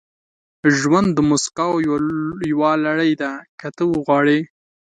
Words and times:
•ژوند 0.77 1.09
د 1.13 1.19
موسکاو 1.29 1.75
یوه 2.51 2.71
لړۍ 2.85 3.11
ده، 3.21 3.31
که 3.59 3.67
ته 3.75 3.83
وغواړې. 3.91 4.39